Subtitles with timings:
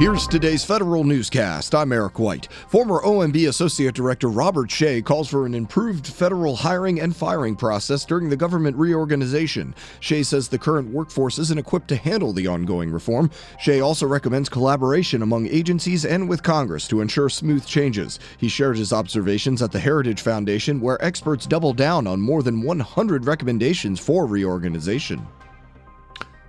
[0.00, 1.72] Here's today's federal newscast.
[1.72, 2.48] I'm Eric White.
[2.66, 8.04] Former OMB Associate Director Robert Shea calls for an improved federal hiring and firing process
[8.04, 9.72] during the government reorganization.
[10.00, 13.30] Shea says the current workforce isn't equipped to handle the ongoing reform.
[13.60, 18.18] Shea also recommends collaboration among agencies and with Congress to ensure smooth changes.
[18.36, 22.62] He shared his observations at the Heritage Foundation, where experts double down on more than
[22.62, 25.24] 100 recommendations for reorganization.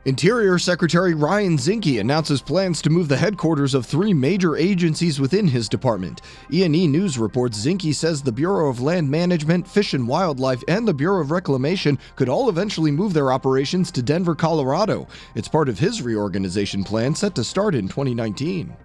[0.05, 5.47] Interior Secretary Ryan Zinke announces plans to move the headquarters of three major agencies within
[5.47, 6.21] his department.
[6.53, 10.93] E&E News reports Zinke says the Bureau of Land Management, Fish and Wildlife, and the
[10.93, 15.07] Bureau of Reclamation could all eventually move their operations to Denver, Colorado.
[15.33, 18.77] It's part of his reorganization plan set to start in 2019.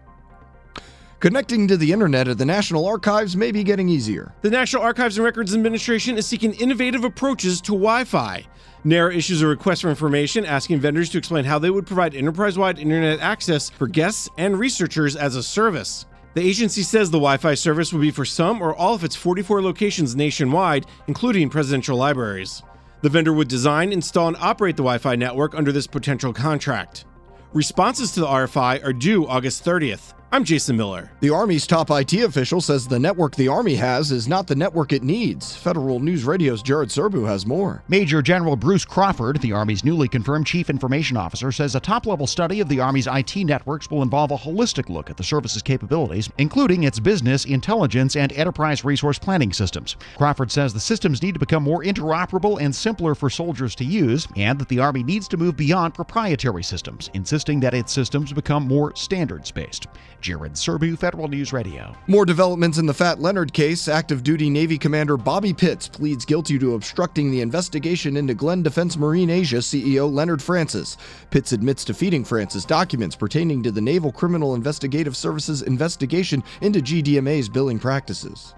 [1.21, 4.33] Connecting to the internet at the National Archives may be getting easier.
[4.41, 8.47] The National Archives and Records Administration is seeking innovative approaches to Wi Fi.
[8.85, 12.57] NARA issues a request for information asking vendors to explain how they would provide enterprise
[12.57, 16.07] wide internet access for guests and researchers as a service.
[16.33, 19.15] The agency says the Wi Fi service will be for some or all of its
[19.15, 22.63] 44 locations nationwide, including presidential libraries.
[23.03, 27.05] The vendor would design, install, and operate the Wi Fi network under this potential contract.
[27.53, 30.15] Responses to the RFI are due August 30th.
[30.33, 31.11] I'm Jason Miller.
[31.19, 34.93] The Army's top IT official says the network the Army has is not the network
[34.93, 35.57] it needs.
[35.57, 37.83] Federal News Radio's Jared Serbu has more.
[37.89, 42.29] Major General Bruce Crawford, the Army's newly confirmed Chief Information Officer, says a top level
[42.29, 46.31] study of the Army's IT networks will involve a holistic look at the service's capabilities,
[46.39, 49.97] including its business, intelligence, and enterprise resource planning systems.
[50.17, 54.29] Crawford says the systems need to become more interoperable and simpler for soldiers to use,
[54.37, 58.69] and that the Army needs to move beyond proprietary systems, insisting that its systems become
[58.69, 59.89] more standards based.
[60.21, 61.95] Jared Serbu, Federal News Radio.
[62.07, 63.89] More developments in the Fat Leonard case.
[63.89, 68.97] Active duty Navy Commander Bobby Pitts pleads guilty to obstructing the investigation into Glenn Defense
[68.97, 70.97] Marine Asia CEO Leonard Francis.
[71.31, 76.81] Pitts admits to feeding Francis documents pertaining to the Naval Criminal Investigative Services investigation into
[76.81, 78.55] GDMA's billing practices.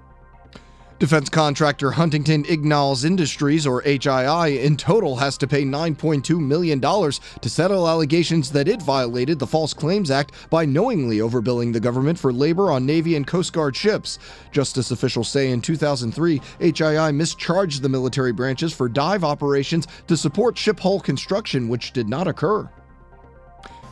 [1.02, 7.48] Defense contractor Huntington Ingalls Industries, or HII, in total has to pay $9.2 million to
[7.48, 12.32] settle allegations that it violated the False Claims Act by knowingly overbilling the government for
[12.32, 14.20] labor on Navy and Coast Guard ships.
[14.52, 20.56] Justice officials say in 2003, HII mischarged the military branches for dive operations to support
[20.56, 22.70] ship hull construction, which did not occur.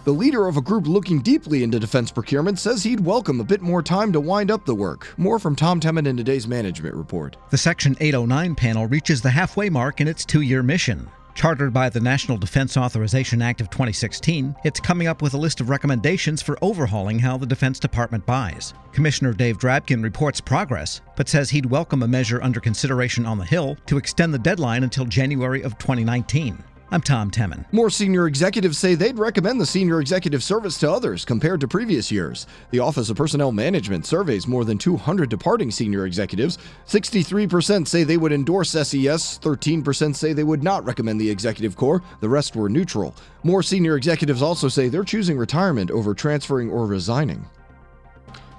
[0.05, 3.61] The leader of a group looking deeply into defense procurement says he'd welcome a bit
[3.61, 5.13] more time to wind up the work.
[5.19, 7.37] More from Tom Temin in today's management report.
[7.51, 11.11] The Section 809 panel reaches the halfway mark in its two year mission.
[11.35, 15.61] Chartered by the National Defense Authorization Act of 2016, it's coming up with a list
[15.61, 18.73] of recommendations for overhauling how the Defense Department buys.
[18.93, 23.45] Commissioner Dave Drabkin reports progress, but says he'd welcome a measure under consideration on the
[23.45, 26.65] Hill to extend the deadline until January of 2019.
[26.93, 27.65] I'm Tom Temin.
[27.71, 32.11] More senior executives say they'd recommend the senior executive service to others compared to previous
[32.11, 32.49] years.
[32.73, 36.59] The Office of Personnel Management surveys more than 200 departing senior executives.
[36.89, 42.03] 63% say they would endorse SES, 13% say they would not recommend the executive corps,
[42.19, 43.15] the rest were neutral.
[43.45, 47.47] More senior executives also say they're choosing retirement over transferring or resigning.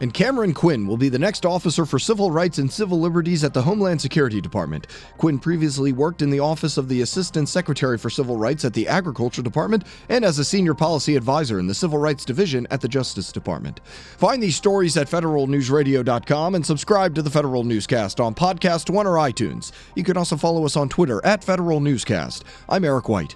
[0.02, 3.54] And Cameron Quinn will be the next officer for civil rights and civil liberties at
[3.54, 4.88] the Homeland Security Department.
[5.18, 8.88] Quinn previously worked in the office of the Assistant Secretary for Civil Rights at the
[8.88, 12.88] Agriculture Department and as a senior policy advisor in the Civil Rights Division at the
[12.88, 13.80] Justice Department.
[14.18, 19.18] Find these stories at federalnewsradio.com and subscribe to the Federal Newscast on Podcast One or
[19.18, 19.72] iTunes.
[19.96, 22.44] You can also follow us on Twitter at Federal Newscast.
[22.68, 23.36] I'm Eric White.